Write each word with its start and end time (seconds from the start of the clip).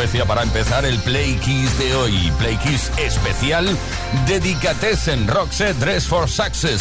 Suecia 0.00 0.24
para 0.24 0.42
empezar 0.42 0.86
el 0.86 0.98
Play 1.00 1.34
Kiss 1.44 1.78
de 1.78 1.94
hoy. 1.94 2.32
Play 2.38 2.56
Kiss 2.56 2.90
especial 2.96 3.76
en 5.08 5.28
Roxette 5.28 5.76
Dress 5.78 6.06
for 6.06 6.26
Success. 6.26 6.80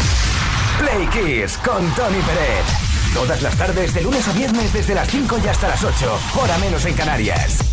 Play 0.80 1.06
Kiss 1.08 1.58
con 1.58 1.86
Tony 1.96 2.22
Pérez. 2.22 3.14
Todas 3.14 3.42
las 3.42 3.58
tardes 3.58 3.94
de 3.94 4.04
lunes 4.04 4.26
a 4.26 4.32
viernes 4.32 4.72
desde 4.72 4.96
las 4.96 5.10
5 5.10 5.38
y 5.44 5.48
hasta 5.50 5.68
las 5.68 5.84
8, 5.84 6.20
hora 6.42 6.58
menos 6.60 6.86
en 6.86 6.94
Canarias. 6.94 7.69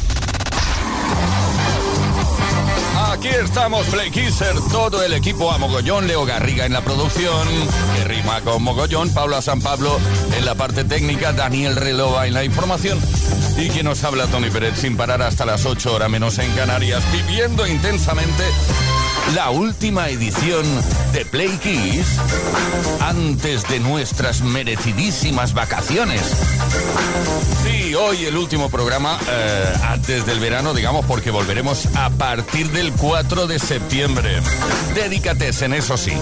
Aquí 3.26 3.34
estamos, 3.34 3.84
Play 3.88 4.12
Kisser, 4.12 4.54
todo 4.70 5.02
el 5.02 5.12
equipo 5.12 5.50
a 5.50 5.58
mogollón, 5.58 6.06
Leo 6.06 6.24
Garriga 6.24 6.64
en 6.64 6.72
la 6.72 6.82
producción, 6.82 7.48
que 7.96 8.04
rima 8.04 8.40
con 8.42 8.62
mogollón, 8.62 9.12
Paula 9.12 9.42
San 9.42 9.60
Pablo 9.60 9.98
en 10.36 10.44
la 10.44 10.54
parte 10.54 10.84
técnica, 10.84 11.32
Daniel 11.32 11.74
Relova 11.74 12.28
en 12.28 12.34
la 12.34 12.44
información. 12.44 13.00
Y 13.56 13.68
quien 13.70 13.86
nos 13.86 14.04
habla, 14.04 14.28
Tony 14.28 14.48
Pérez, 14.48 14.78
sin 14.78 14.96
parar 14.96 15.22
hasta 15.22 15.44
las 15.44 15.66
8 15.66 15.92
horas 15.92 16.08
menos 16.08 16.38
en 16.38 16.52
Canarias, 16.52 17.02
viviendo 17.10 17.66
intensamente 17.66 18.44
la 19.34 19.50
última 19.50 20.08
edición 20.08 20.64
de 21.12 21.24
Play 21.24 21.58
Kiss 21.58 22.06
antes 23.00 23.68
de 23.68 23.80
nuestras 23.80 24.42
merecidísimas 24.42 25.52
vacaciones. 25.52 26.22
Sí, 27.62 27.94
hoy 27.94 28.24
el 28.24 28.36
último 28.36 28.70
programa 28.70 29.18
eh, 29.28 29.74
antes 29.82 30.26
del 30.26 30.40
verano, 30.40 30.74
digamos, 30.74 31.04
porque 31.06 31.30
volveremos 31.30 31.86
a 31.96 32.10
partir 32.10 32.70
del 32.70 32.92
4 32.92 33.46
de 33.46 33.58
septiembre. 33.58 34.40
en 35.62 35.74
eso 35.74 35.96
sí. 35.96 36.12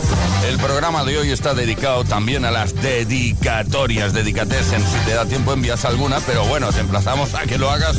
El 0.49 0.59
programa 0.59 1.05
de 1.05 1.19
hoy 1.19 1.31
está 1.31 1.55
dedicado 1.55 2.05
también 2.05 2.45
a 2.45 2.51
las 2.51 2.75
dedicatorias. 2.75 4.15
en 4.15 4.25
si 4.27 4.99
te 5.07 5.15
da 5.15 5.25
tiempo 5.27 5.53
envías 5.53 5.85
alguna, 5.85 6.21
pero 6.21 6.45
bueno, 6.47 6.73
te 6.73 6.81
emplazamos 6.81 7.35
a 7.35 7.43
que 7.43 7.59
lo 7.59 7.71
hagas 7.71 7.97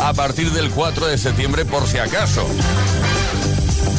a 0.00 0.12
partir 0.12 0.50
del 0.52 0.70
4 0.70 1.06
de 1.06 1.18
septiembre 1.18 1.64
por 1.64 1.86
si 1.86 1.98
acaso. 1.98 2.46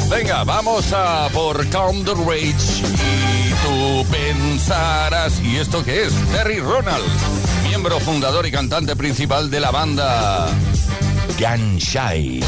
Venga, 0.09 0.43
vamos 0.43 0.91
a 0.91 1.29
por 1.31 1.67
Calm 1.69 2.03
the 2.03 2.13
Rage 2.15 2.83
y 2.83 3.53
tú 3.63 4.05
pensarás, 4.09 5.39
¿y 5.39 5.57
esto 5.57 5.83
qué 5.83 6.05
es? 6.05 6.13
Terry 6.31 6.59
Ronald, 6.59 7.05
miembro 7.81 8.01
fundador 8.01 8.45
y 8.45 8.51
cantante 8.51 8.93
principal 8.93 9.49
de 9.49 9.61
la 9.61 9.71
banda 9.71 10.49
Ganshai. 11.39 12.41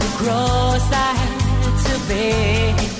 the 0.00 0.10
cross 0.18 0.92
I 0.92 1.10
had 1.20 1.74
to 1.84 2.08
bear. 2.08 2.97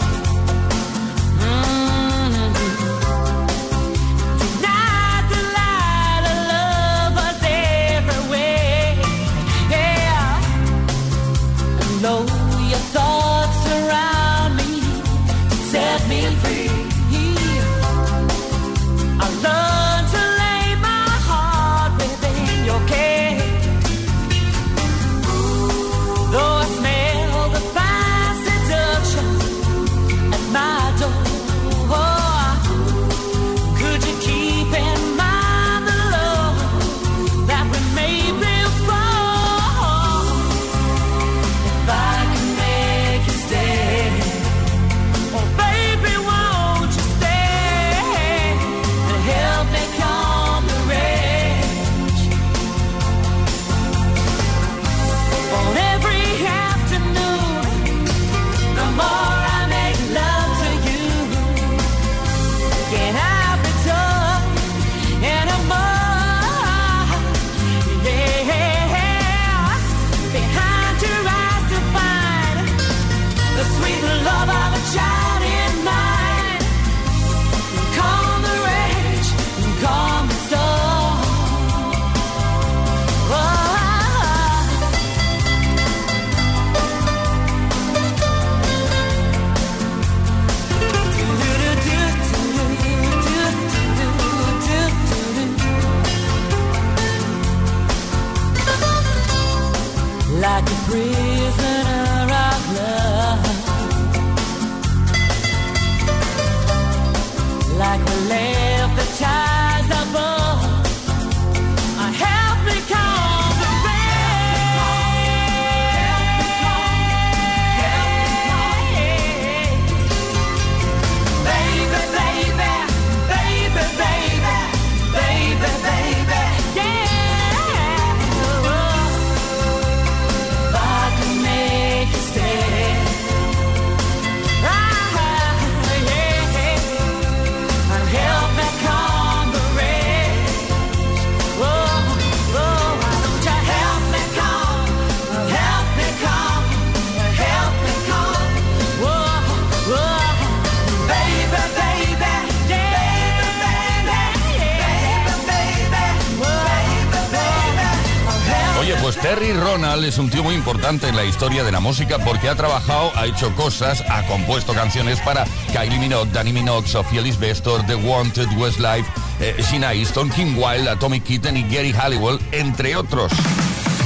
Es 160.09 160.17
un 160.17 160.31
tío 160.31 160.43
muy 160.43 160.55
importante 160.55 161.07
en 161.07 161.15
la 161.15 161.25
historia 161.25 161.63
de 161.63 161.71
la 161.71 161.81
música 161.81 162.19
porque 162.19 162.49
ha 162.49 162.55
trabajado, 162.55 163.13
ha 163.15 163.27
hecho 163.27 163.55
cosas, 163.55 164.03
ha 164.09 164.27
compuesto 164.27 164.73
canciones 164.73 165.21
para 165.21 165.45
Kylie 165.73 165.99
Minogue, 165.99 166.31
Danny 166.33 166.51
Minogue, 166.53 166.89
Sophia 166.89 167.21
Lisbestor, 167.21 167.87
The 167.87 167.95
Wanted, 167.95 168.49
Westlife, 168.57 169.07
eh, 169.41 169.55
Sheena 169.59 169.93
Easton, 169.93 170.31
Kim 170.31 170.57
Wilde, 170.57 170.89
Atomic 170.89 171.25
Kitten 171.25 171.59
y 171.59 171.63
Gary 171.63 171.93
Halliwell, 171.93 172.41
entre 172.53 172.97
otros. 172.97 173.33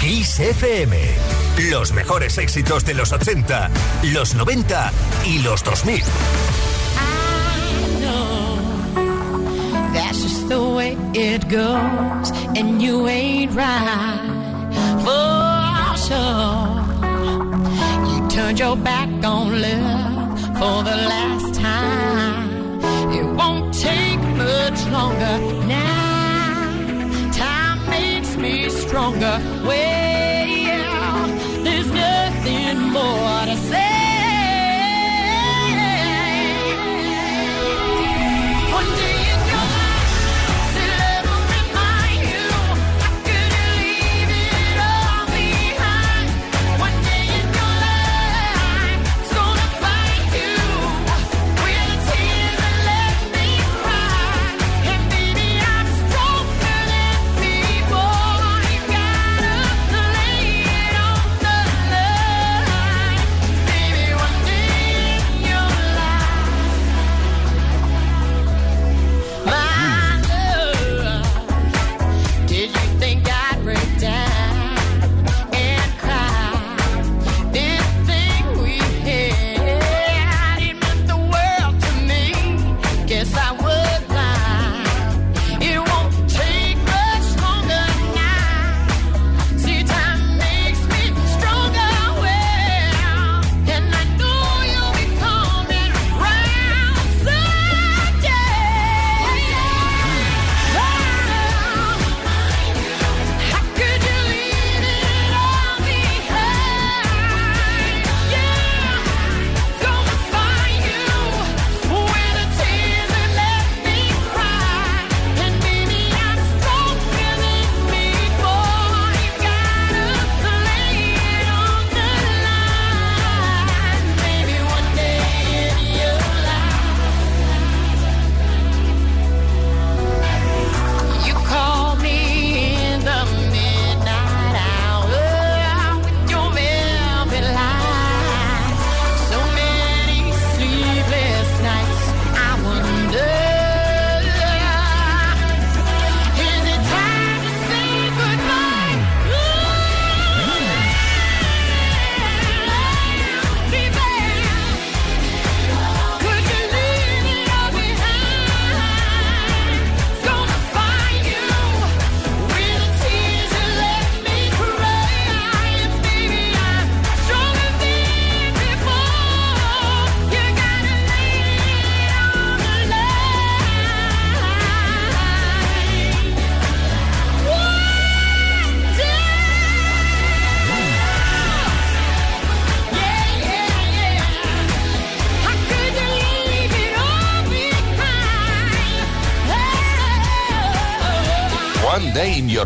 Kiss 0.00 0.40
FM. 0.40 0.98
Los 1.70 1.92
mejores 1.92 2.36
éxitos 2.38 2.84
de 2.84 2.94
los 2.94 3.12
80, 3.12 3.70
los 4.02 4.34
90 4.34 4.92
y 5.26 5.38
los 5.38 5.62
2000. 5.62 6.02
That's 9.92 10.22
just 10.22 10.48
the 10.48 10.58
way 10.58 10.96
it 11.14 11.48
goes, 11.48 12.30
and 12.56 12.82
you 12.82 13.06
ain't 13.06 13.54
right 13.54 14.21
turned 18.52 18.58
your 18.58 18.76
back 18.76 19.08
on 19.24 19.60
love 19.62 20.38
for 20.58 20.82
the 20.84 20.96
last 21.08 21.54
time. 21.54 22.80
It 23.10 23.24
won't 23.24 23.72
take 23.72 24.20
much 24.36 24.84
longer 24.90 25.38
now. 25.66 27.30
Time 27.32 27.88
makes 27.88 28.36
me 28.36 28.68
stronger. 28.68 29.40
Well, 29.64 30.11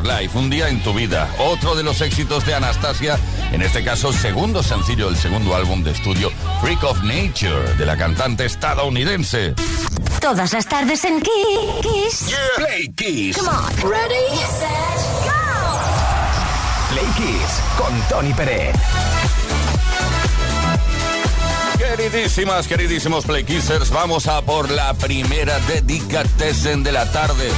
Life, 0.05 0.37
un 0.37 0.51
día 0.51 0.69
en 0.69 0.83
tu 0.83 0.93
vida. 0.93 1.29
Otro 1.39 1.75
de 1.75 1.83
los 1.83 2.01
éxitos 2.01 2.45
de 2.45 2.55
Anastasia, 2.55 3.19
en 3.53 3.63
este 3.63 3.85
caso 3.85 4.13
segundo 4.13 4.63
sencillo 4.63 5.07
del 5.07 5.17
segundo 5.17 5.55
álbum 5.55 5.83
de 5.83 5.93
estudio, 5.93 6.31
Freak 6.61 6.83
of 6.85 7.03
Nature, 7.03 7.75
de 7.77 7.87
la 7.87 7.97
cantante 7.97 8.45
estadounidense. 8.45 9.55
Todas 10.21 10.53
las 10.53 10.67
tardes 10.67 11.05
en 11.05 11.21
Kiss. 11.21 12.35
Play 12.57 12.89
Kiss. 12.97 13.37
Come 13.37 13.49
on. 13.49 13.91
Ready, 13.91 14.37
set, 14.37 14.69
go. 15.25 15.31
Play 16.91 17.07
Kiss 17.17 17.61
con 17.77 18.01
Tony 18.09 18.33
Pérez. 18.35 18.75
Queridísimas, 21.79 22.67
queridísimos 22.67 23.25
Play 23.25 23.45
Kissers, 23.45 23.91
vamos 23.91 24.27
a 24.27 24.43
por 24.43 24.71
la 24.71 24.93
primera 24.95 25.59
dedicatessen 25.61 26.83
de 26.83 26.93
la 26.93 27.11
tarde. 27.11 27.51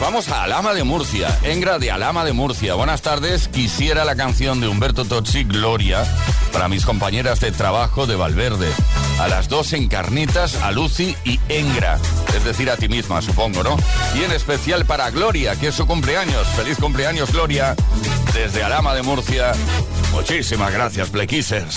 Vamos 0.00 0.28
a 0.30 0.44
Alama 0.44 0.72
de 0.72 0.82
Murcia, 0.82 1.38
Engra 1.42 1.78
de 1.78 1.90
Alama 1.90 2.24
de 2.24 2.32
Murcia. 2.32 2.74
Buenas 2.74 3.02
tardes, 3.02 3.48
quisiera 3.48 4.04
la 4.06 4.16
canción 4.16 4.60
de 4.60 4.66
Humberto 4.66 5.04
Tozzi, 5.04 5.44
Gloria, 5.44 6.04
para 6.52 6.68
mis 6.68 6.86
compañeras 6.86 7.38
de 7.40 7.52
trabajo 7.52 8.06
de 8.06 8.16
Valverde. 8.16 8.70
A 9.20 9.28
las 9.28 9.50
dos 9.50 9.74
encarnitas, 9.74 10.54
a 10.56 10.72
Lucy 10.72 11.14
y 11.24 11.38
Engra. 11.50 11.98
Es 12.34 12.44
decir, 12.44 12.70
a 12.70 12.78
ti 12.78 12.88
misma, 12.88 13.20
supongo, 13.20 13.62
¿no? 13.62 13.76
Y 14.14 14.24
en 14.24 14.32
especial 14.32 14.86
para 14.86 15.10
Gloria, 15.10 15.54
que 15.56 15.68
es 15.68 15.74
su 15.74 15.86
cumpleaños. 15.86 16.46
Feliz 16.56 16.78
cumpleaños, 16.78 17.30
Gloria, 17.30 17.76
desde 18.32 18.64
Alama 18.64 18.94
de 18.94 19.02
Murcia. 19.02 19.52
Muchísimas 20.12 20.72
gracias, 20.72 21.10
Plequisers. 21.10 21.76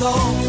Provocando 0.00 0.39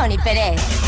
Tony 0.00 0.16
Pérez. 0.16 0.79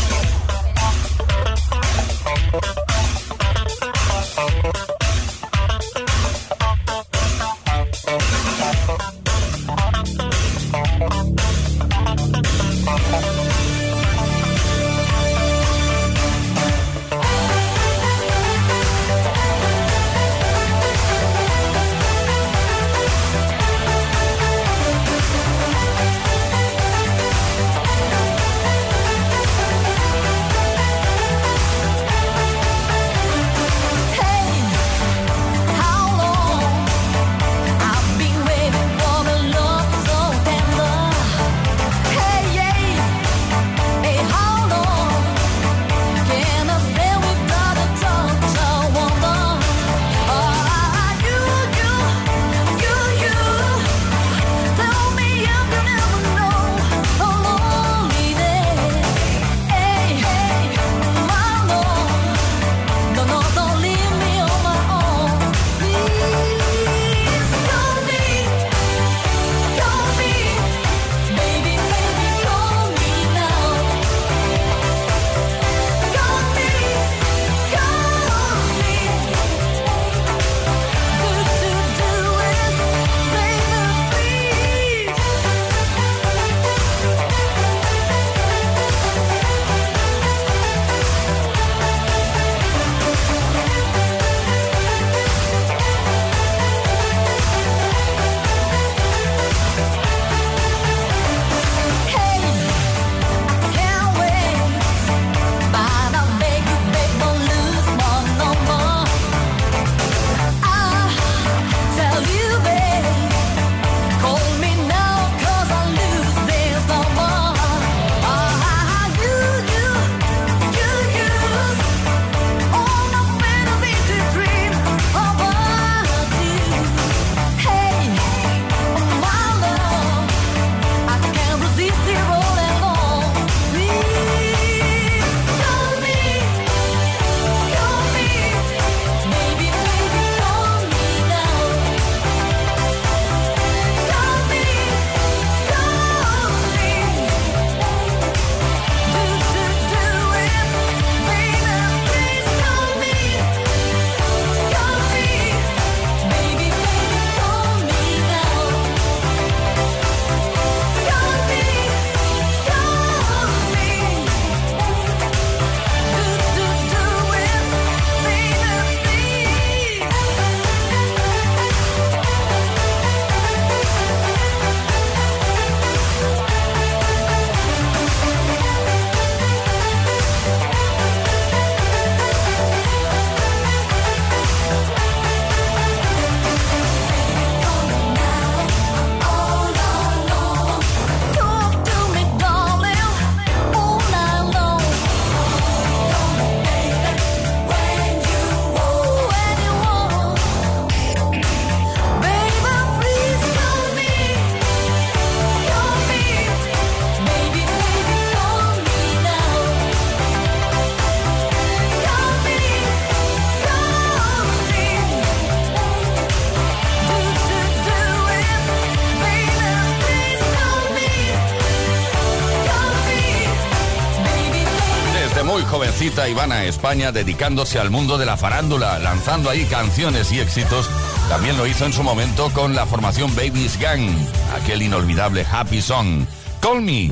Jovencita 226.23 226.29
Ivana 226.29 226.55
a 226.55 226.65
España 226.65 227.11
dedicándose 227.11 227.79
al 227.79 227.89
mundo 227.89 228.17
de 228.17 228.25
la 228.25 228.37
farándula, 228.37 228.99
lanzando 228.99 229.49
ahí 229.49 229.65
canciones 229.65 230.31
y 230.31 230.39
éxitos. 230.39 230.89
También 231.29 231.57
lo 231.57 231.67
hizo 231.67 231.85
en 231.85 231.93
su 231.93 232.03
momento 232.03 232.49
con 232.53 232.75
la 232.75 232.85
formación 232.85 233.35
Babies 233.35 233.79
Gang, 233.79 234.09
aquel 234.55 234.81
inolvidable 234.81 235.45
Happy 235.49 235.81
Song. 235.81 236.25
Call 236.61 236.81
Me. 236.81 237.09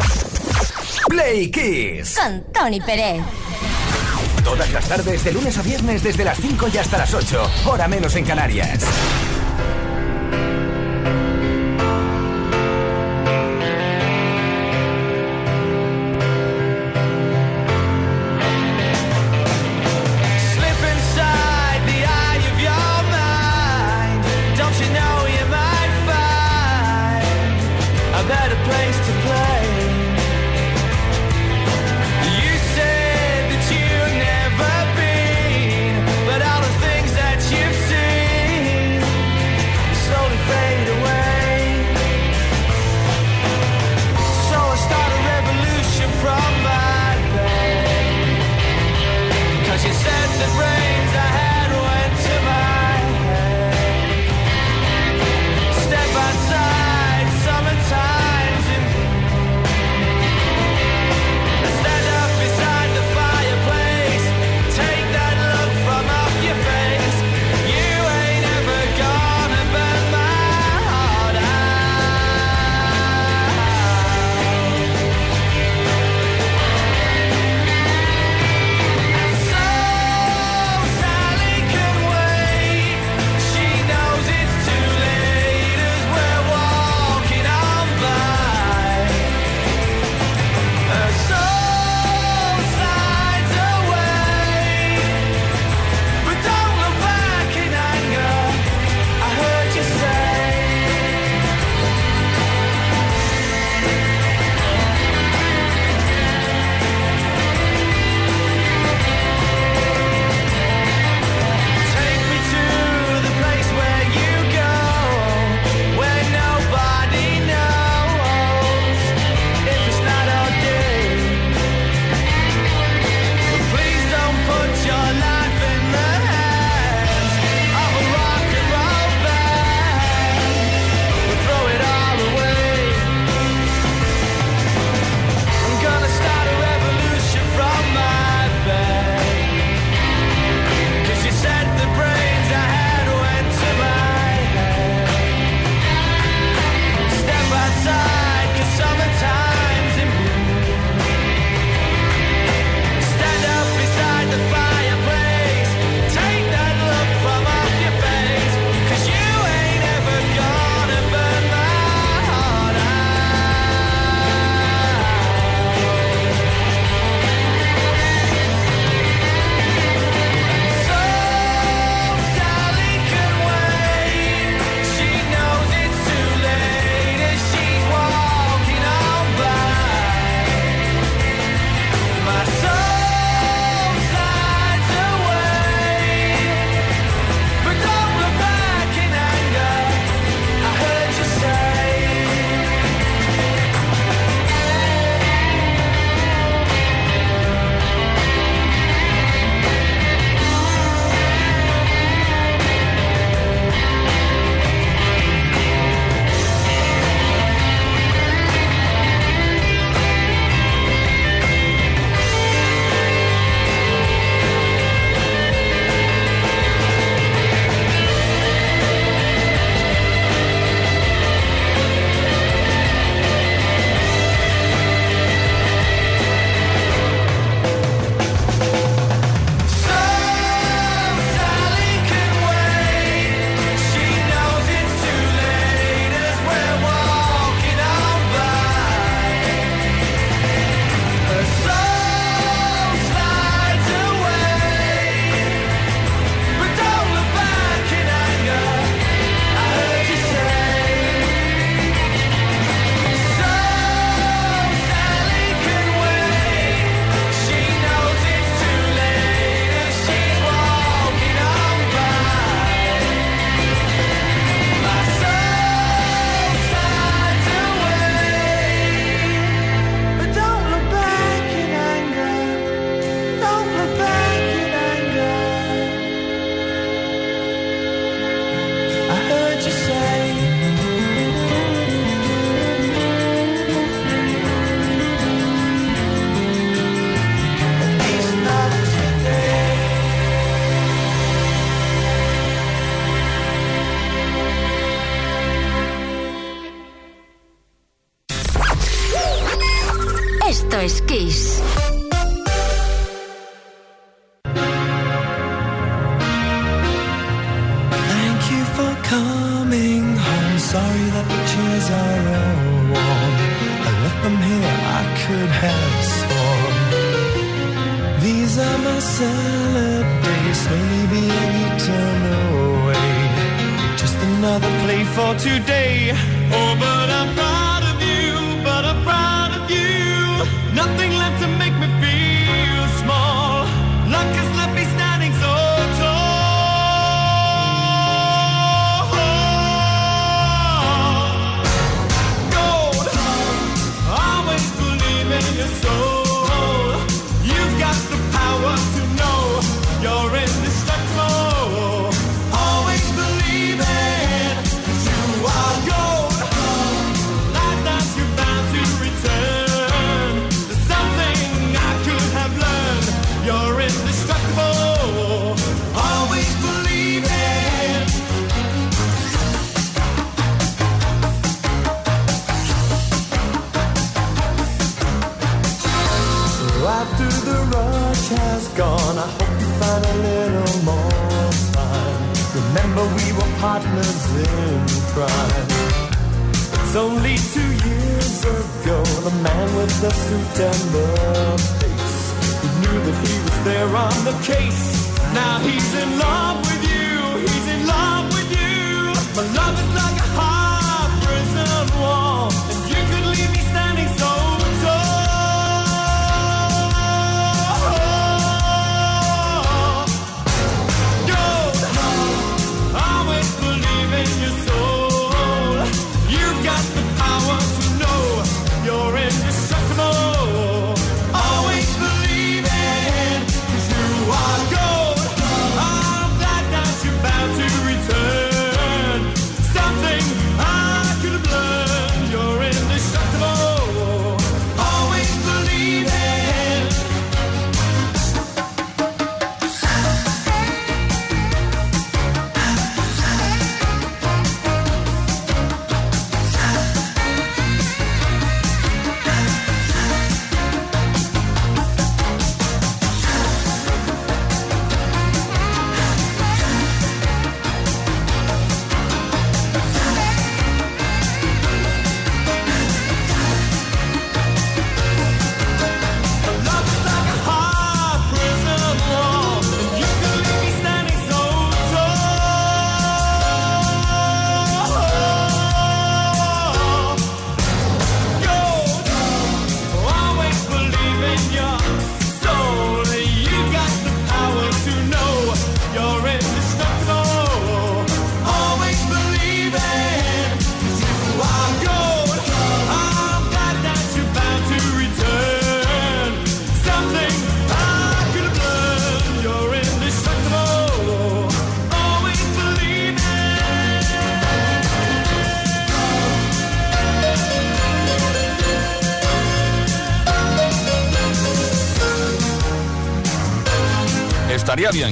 Play 1.08 1.52
Kiss. 1.52 2.16
Con 2.18 2.44
Tony 2.54 2.80
Pérez. 2.80 3.24
Todas 4.44 4.72
las 4.72 4.88
tardes, 4.88 5.24
de 5.24 5.32
lunes 5.34 5.58
a 5.58 5.62
viernes, 5.62 6.04
desde 6.04 6.24
las 6.24 6.38
5 6.40 6.68
y 6.74 6.78
hasta 6.78 6.98
las 6.98 7.14
8, 7.14 7.52
hora 7.66 7.88
menos 7.88 8.16
en 8.16 8.26
Canarias. 8.26 8.84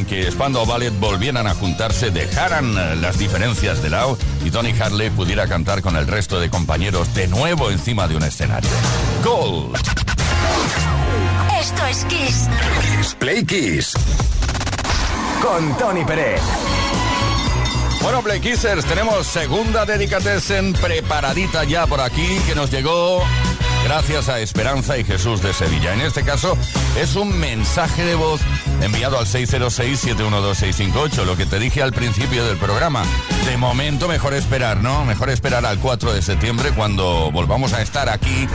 Que 0.09 0.31
Spandau 0.31 0.65
Ballet 0.65 0.91
volvieran 0.99 1.45
a 1.45 1.53
juntarse, 1.53 2.09
dejaran 2.09 2.75
eh, 2.75 2.95
las 2.95 3.19
diferencias 3.19 3.83
de 3.83 3.91
lado 3.91 4.17
y 4.43 4.49
Tony 4.49 4.73
Harley 4.79 5.11
pudiera 5.11 5.47
cantar 5.47 5.83
con 5.83 5.95
el 5.95 6.07
resto 6.07 6.39
de 6.39 6.49
compañeros 6.49 7.13
de 7.13 7.27
nuevo 7.27 7.69
encima 7.69 8.07
de 8.07 8.15
un 8.15 8.23
escenario. 8.23 8.69
Gold. 9.23 9.77
Esto 11.59 11.85
es 11.85 12.05
Kiss. 12.05 12.49
Kiss 12.81 13.15
Play 13.19 13.45
Kiss. 13.45 13.93
Con 15.43 15.77
Tony 15.77 16.03
Pérez. 16.03 16.41
Bueno, 18.01 18.23
Play 18.23 18.39
Kissers, 18.39 18.85
tenemos 18.85 19.27
segunda 19.27 19.85
dedicatessen 19.85 20.73
preparadita 20.73 21.65
ya 21.65 21.85
por 21.85 22.01
aquí 22.01 22.39
que 22.47 22.55
nos 22.55 22.71
llegó 22.71 23.23
gracias 23.83 24.29
a 24.29 24.39
Esperanza 24.39 24.97
y 24.97 25.03
Jesús 25.03 25.43
de 25.43 25.53
Sevilla. 25.53 25.93
En 25.93 26.01
este 26.01 26.23
caso 26.23 26.57
es 26.97 27.15
un 27.15 27.37
mensaje 27.39 28.03
de 28.03 28.15
voz 28.15 28.41
enviado 28.81 29.19
al 29.19 29.25
606-712-658, 29.25 31.25
lo 31.25 31.37
que 31.37 31.45
te 31.45 31.59
dije 31.59 31.81
al 31.81 31.93
principio 31.93 32.45
del 32.45 32.57
programa. 32.57 33.03
De 33.45 33.57
momento 33.57 34.07
mejor 34.07 34.33
esperar, 34.33 34.81
¿no? 34.81 35.05
Mejor 35.05 35.29
esperar 35.29 35.65
al 35.65 35.79
4 35.79 36.13
de 36.13 36.21
septiembre 36.21 36.71
cuando 36.75 37.31
volvamos 37.31 37.73
a 37.73 37.81
estar 37.81 38.09
aquí 38.09 38.47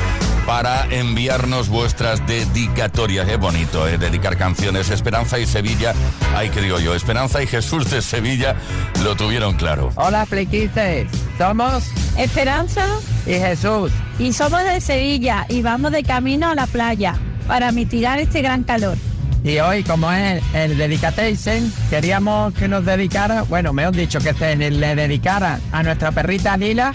para 0.46 0.86
enviarnos 0.90 1.68
vuestras 1.68 2.26
dedicatorias. 2.26 3.26
Qué 3.26 3.36
bonito, 3.36 3.88
¿eh? 3.88 3.98
Dedicar 3.98 4.36
canciones. 4.36 4.90
Esperanza 4.90 5.38
y 5.38 5.46
Sevilla, 5.46 5.94
ay, 6.34 6.50
que 6.50 6.60
digo 6.60 6.78
yo, 6.78 6.94
Esperanza 6.94 7.42
y 7.42 7.46
Jesús 7.46 7.90
de 7.90 8.02
Sevilla 8.02 8.56
lo 9.02 9.16
tuvieron 9.16 9.54
claro. 9.54 9.90
Hola, 9.96 10.26
Flequices. 10.26 11.08
Somos 11.38 11.84
Esperanza 12.16 12.86
y 13.26 13.34
Jesús. 13.34 13.90
y 14.18 14.32
somos 14.32 14.62
de 14.64 14.80
Sevilla 14.80 15.46
y 15.48 15.62
vamos 15.62 15.92
de 15.92 16.02
camino 16.02 16.48
a 16.48 16.54
la 16.54 16.66
playa 16.66 17.16
para 17.46 17.72
mitigar 17.72 18.18
este 18.18 18.42
gran 18.42 18.62
calor. 18.64 18.96
Y 19.44 19.58
hoy, 19.58 19.82
como 19.82 20.10
es 20.10 20.42
el 20.54 20.78
Dedication, 20.78 21.70
queríamos 21.90 22.54
que 22.54 22.66
nos 22.66 22.84
dedicara, 22.86 23.42
bueno, 23.42 23.74
me 23.74 23.84
han 23.84 23.92
dicho 23.92 24.18
que 24.18 24.32
se 24.32 24.56
le 24.56 24.94
dedicara 24.94 25.60
a 25.70 25.82
nuestra 25.82 26.12
perrita 26.12 26.56
Lila 26.56 26.92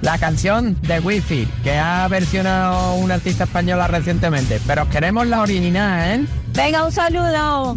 la 0.00 0.18
canción 0.18 0.80
de 0.80 0.98
Wi-Fi, 1.00 1.46
que 1.62 1.78
ha 1.78 2.08
versionado 2.08 2.94
una 2.94 3.14
artista 3.14 3.44
española 3.44 3.86
recientemente. 3.86 4.60
Pero 4.66 4.88
queremos 4.88 5.26
la 5.26 5.42
original, 5.42 6.20
¿eh? 6.20 6.26
Venga, 6.54 6.84
un 6.84 6.92
saludo. 6.92 7.74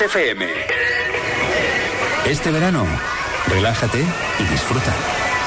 FM. 0.00 0.46
Este 2.26 2.50
verano, 2.50 2.86
relájate 3.48 3.98
y 4.38 4.42
disfruta. 4.44 4.94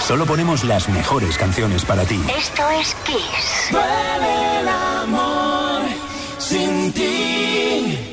Solo 0.06 0.26
ponemos 0.26 0.64
las 0.64 0.90
mejores 0.90 1.38
canciones 1.38 1.86
para 1.86 2.04
ti. 2.04 2.20
Esto 2.38 2.70
es 2.70 2.96
Kiss. 3.06 3.72
Duele 3.72 4.60
el 4.60 4.68
amor 4.68 5.82
sin 6.38 6.92
ti. 6.94 8.13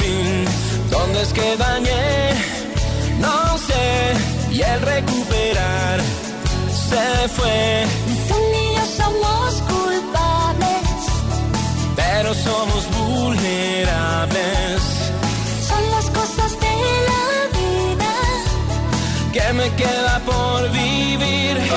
que 1.29 1.55
dañé? 1.55 2.33
No 3.19 3.57
sé, 3.57 4.13
y 4.51 4.61
el 4.61 4.81
recuperar 4.81 5.99
se 6.89 7.27
fue, 7.29 7.85
y 8.27 8.75
yo 8.75 8.85
somos 8.97 9.61
culpables, 9.73 10.87
pero 11.95 12.33
somos 12.33 12.87
vulnerables. 12.97 14.81
son 15.69 15.83
las 15.91 16.05
cosas 16.09 16.51
de 16.59 16.75
la 17.09 17.25
vida. 17.59 18.13
que 19.31 19.53
me 19.53 19.69
queda 19.75 20.19
por 20.25 20.71
vivir. 20.71 21.70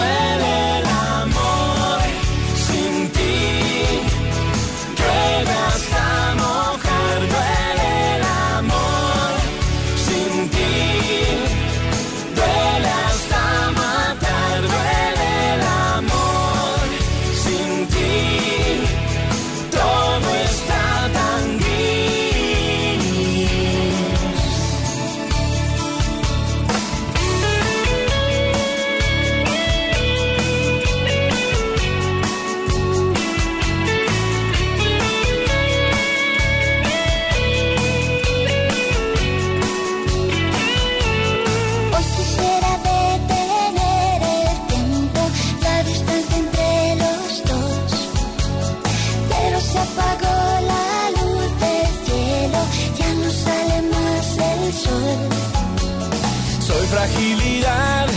Soy 56.85 56.93
fragilidad 56.99 58.09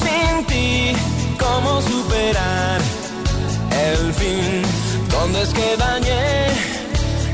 sin 0.00 0.44
ti. 0.46 0.96
¿Cómo 1.38 1.80
superar 1.82 2.80
el 3.70 4.12
fin? 4.14 4.62
¿Dónde 5.10 5.42
es 5.42 5.50
que 5.50 5.76
dañé? 5.76 6.48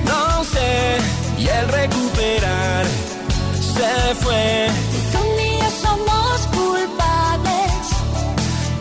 No 0.05 0.45
sé. 0.45 0.99
Y 1.39 1.49
el 1.49 1.69
recuperar 1.69 2.85
se 3.77 4.15
fue. 4.17 4.69
Tú 5.13 5.19
ni 5.39 5.59
yo 5.59 5.71
somos 5.87 6.47
culpables, 6.59 7.73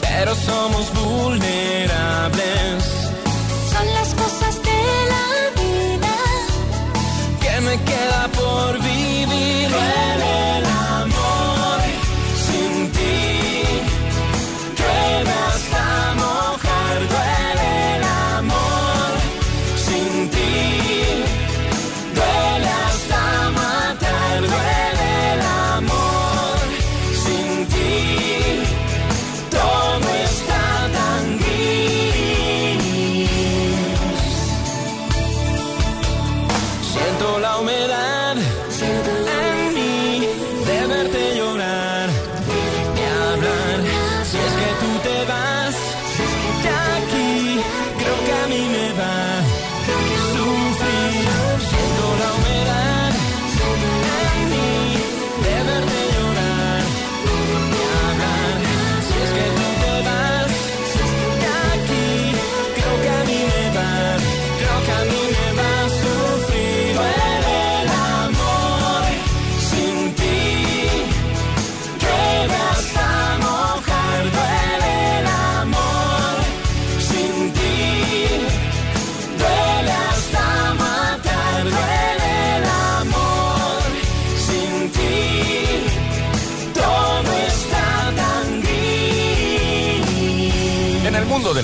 pero 0.01 0.35
somos 0.35 0.91
vulnerables. 0.93 3.00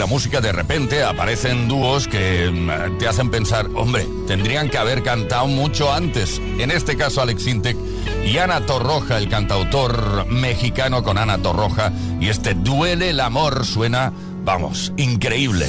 música, 0.08 0.42
de 0.42 0.52
repente 0.52 1.04
aparecen 1.04 1.68
dúos 1.68 2.08
que 2.08 2.50
mm, 2.50 2.98
te 2.98 3.08
hacen 3.08 3.30
pensar, 3.30 3.68
hombre, 3.76 4.08
tendrían 4.28 4.70
que 4.70 4.78
haber 4.78 5.04
cantado 5.04 5.48
mucho 5.48 5.92
antes. 5.94 6.42
En 6.58 6.72
este 6.72 6.98
caso, 6.98 7.22
Alex 7.22 7.46
Intec 7.48 7.78
y 8.26 8.38
Ana 8.38 8.66
Torroja, 8.66 9.18
el 9.18 9.30
cantautor 9.30 10.26
mexicano 10.28 11.04
con 11.04 11.18
Ana 11.18 11.38
Torroja, 11.38 11.92
y 12.20 12.30
este 12.30 12.54
Duele 12.56 13.12
el 13.12 13.20
amor 13.20 13.66
suena, 13.66 14.12
vamos, 14.44 14.92
increíble. 14.98 15.68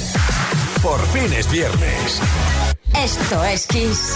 Por 0.81 0.99
fin 1.07 1.31
es 1.33 1.51
viernes. 1.51 2.21
Esto 2.95 3.43
es 3.43 3.67
Kiss. 3.67 4.15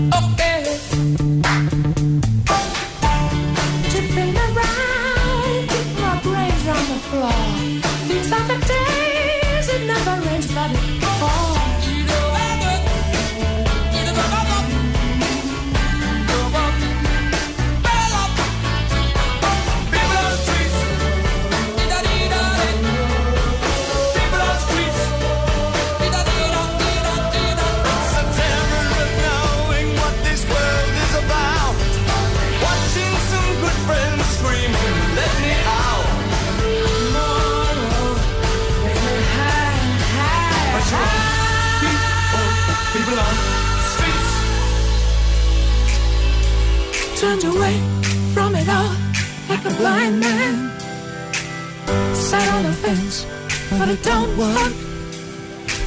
turned 47.39 47.55
away 47.55 47.77
from 48.33 48.55
it 48.55 48.67
all 48.67 48.93
like 49.47 49.63
a 49.63 49.73
blind 49.77 50.19
man. 50.19 50.69
Sat 52.13 52.45
on 52.53 52.65
a 52.65 52.73
fence, 52.73 53.25
but 53.69 53.87
I 53.87 53.95
don't 54.03 54.37
want. 54.37 54.75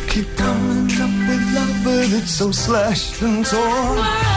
Keep 0.08 0.36
coming 0.36 0.90
up 1.02 1.10
with 1.28 1.54
love, 1.54 1.84
but 1.84 2.12
it's 2.12 2.30
so 2.30 2.50
slashed 2.50 3.20
and 3.20 3.44
torn. 3.44 4.33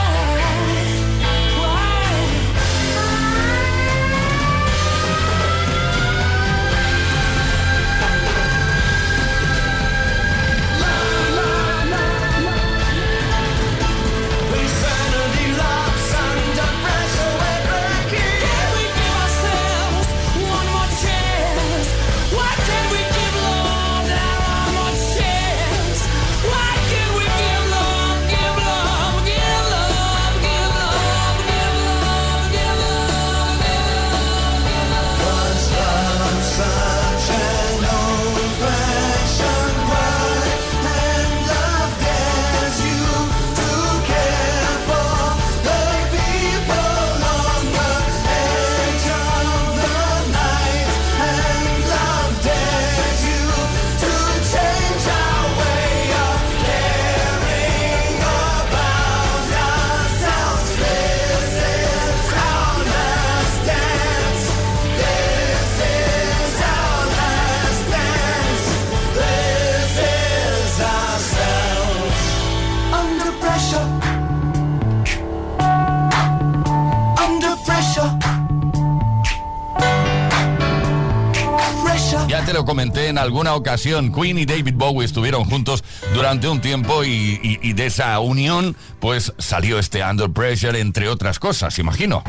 alguna 83.28 83.54
ocasión. 83.56 84.12
Queen 84.12 84.38
y 84.40 84.46
David 84.46 84.74
Bowie 84.76 85.06
estuvieron 85.06 85.46
juntos 85.46 85.84
durante 86.14 86.48
un 86.48 86.62
tiempo 86.62 87.04
y, 87.04 87.74
de 87.74 87.86
esa 87.86 88.20
unión, 88.20 88.76
pues 89.00 89.34
salió 89.38 89.78
este 89.80 90.04
Under 90.04 90.30
Pressure, 90.30 90.80
entre 90.80 91.10
otras 91.10 91.38
cosas, 91.38 91.78
imagino. 91.78 92.24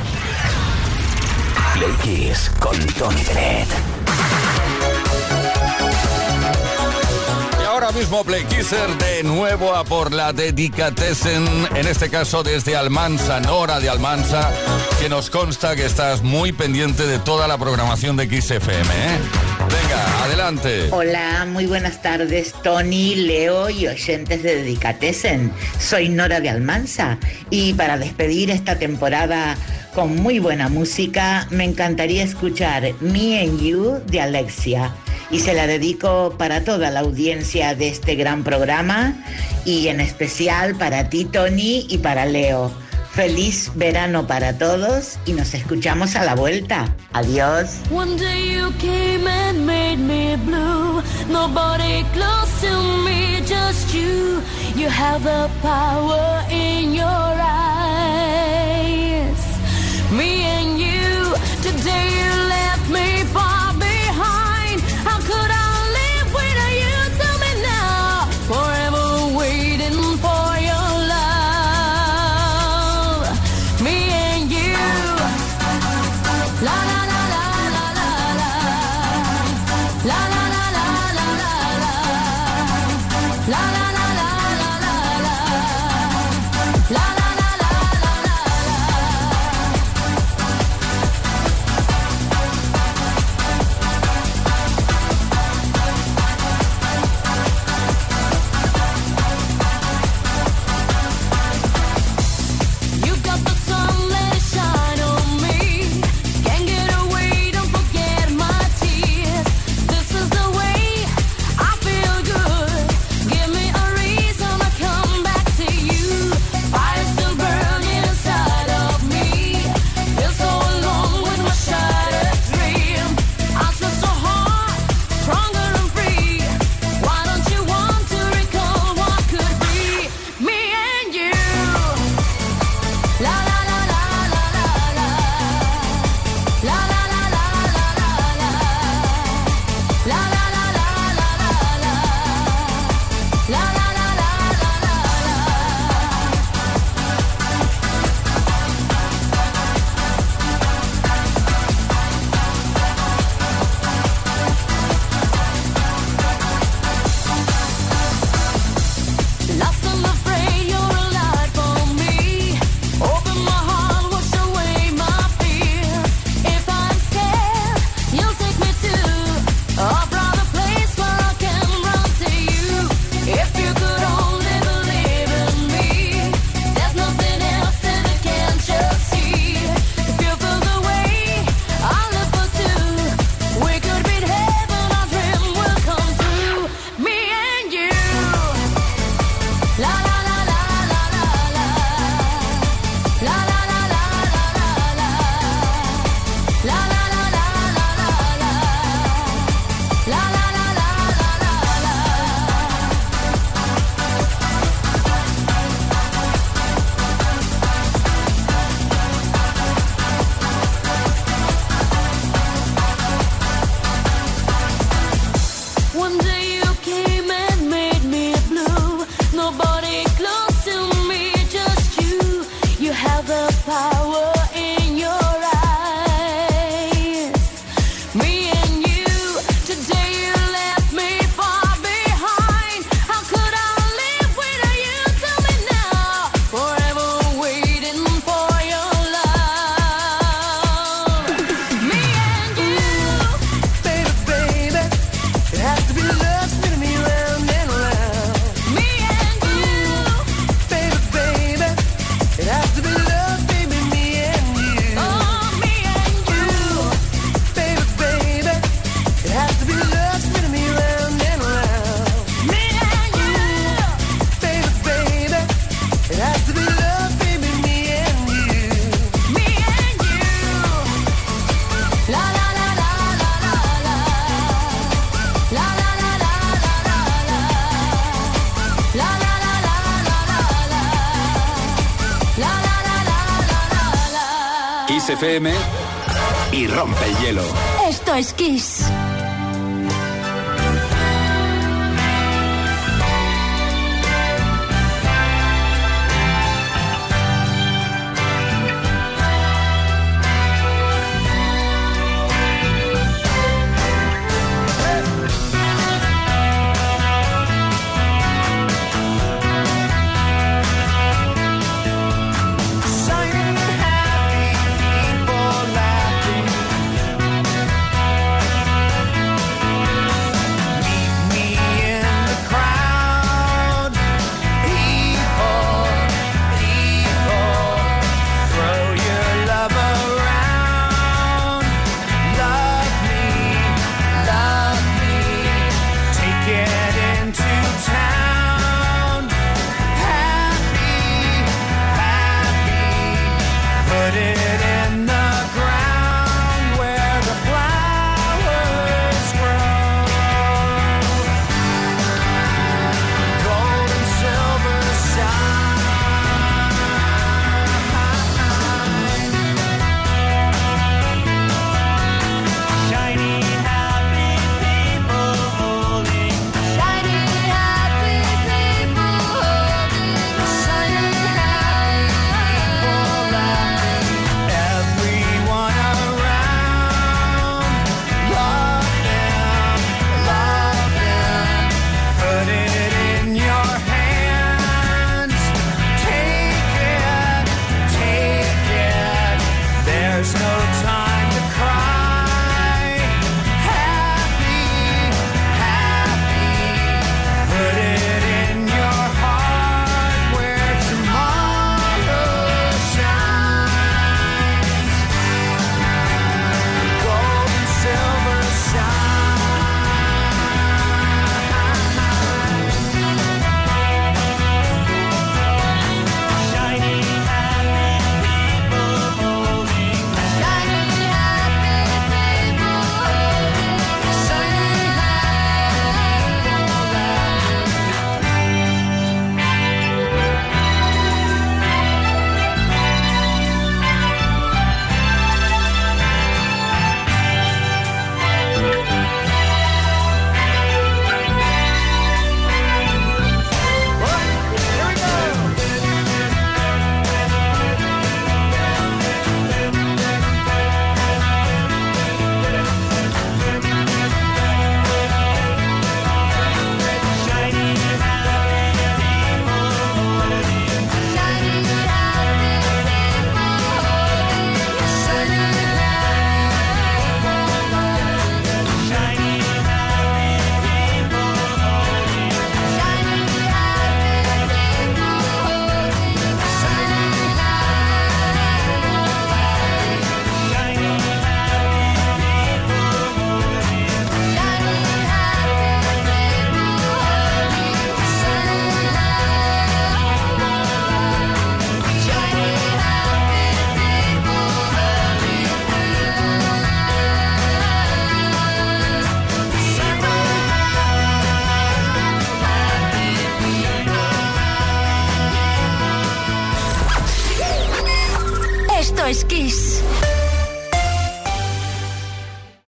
Play 1.75 2.33
con 2.61 2.77
Tony 2.95 3.23
Bennett. 3.25 3.88
Ahora 7.89 8.01
mismo 8.01 8.23
Playkisser, 8.23 8.99
de 8.99 9.23
nuevo 9.23 9.75
a 9.75 9.83
por 9.83 10.13
la 10.13 10.35
dedicatessen, 10.35 11.47
en 11.75 11.87
este 11.87 12.11
caso 12.11 12.43
desde 12.43 12.77
Almansa, 12.77 13.41
Nora 13.41 13.81
de 13.81 13.89
Almansa, 13.89 14.51
que 15.01 15.09
nos 15.09 15.31
consta 15.31 15.75
que 15.75 15.87
estás 15.87 16.23
muy 16.23 16.53
pendiente 16.53 17.07
de 17.07 17.19
toda 17.19 17.49
la 17.49 17.57
programación 17.57 18.19
de 18.19 18.27
XFM. 18.27 18.69
¿eh? 18.69 19.19
Venga, 19.71 20.25
adelante. 20.25 20.89
Hola, 20.91 21.47
muy 21.49 21.65
buenas 21.65 22.03
tardes, 22.03 22.53
Tony, 22.63 23.15
Leo 23.15 23.71
y 23.71 23.87
oyentes 23.87 24.43
de 24.43 24.57
Dedicatesen. 24.57 25.51
Soy 25.79 26.11
Nora 26.11 26.41
de 26.41 26.51
Almansa 26.51 27.17
y 27.49 27.73
para 27.73 27.97
despedir 27.97 28.51
esta 28.51 28.79
temporada 28.79 29.57
con 29.99 30.15
muy 30.15 30.39
buena 30.39 30.69
música, 30.69 31.49
me 31.51 31.65
encantaría 31.65 32.23
escuchar 32.23 32.95
Me 33.01 33.41
and 33.41 33.61
You 33.61 34.01
de 34.07 34.21
Alexia. 34.21 34.95
Y 35.29 35.41
se 35.41 35.55
la 35.55 35.67
dedico 35.67 36.37
para 36.39 36.63
toda 36.63 36.93
la 36.93 37.01
audiencia 37.01 37.75
de 37.75 37.89
este 37.89 38.15
gran 38.15 38.45
programa 38.45 39.17
y 39.65 39.89
en 39.89 40.01
especial 40.01 40.77
para 40.77 41.11
ti, 41.11 41.25
Tony, 41.25 41.85
y 41.89 41.99
para 41.99 42.27
Leo. 42.27 42.71
Feliz 43.11 43.73
verano 43.75 44.25
para 44.29 44.57
todos 44.57 45.19
y 45.27 45.33
nos 45.33 45.53
escuchamos 45.53 46.15
a 46.15 46.23
la 46.23 46.37
vuelta. 46.37 46.95
Adiós. 47.13 47.81
One 47.91 48.17
day 48.17 48.55
you 48.55 48.71
came 48.79 49.27
and 49.27 49.67
made 49.67 49.97
me 49.97 50.37
blue. 50.37 51.03
Nobody 51.29 52.05
close 52.13 52.61
to 52.61 53.03
me, 53.03 53.41
just 53.41 53.93
you. 53.93 54.41
You 54.77 54.89
have 54.91 55.25
power 55.61 56.45
in 56.53 56.95
your 56.95 57.05
eyes. 57.05 57.78
day 61.85 62.18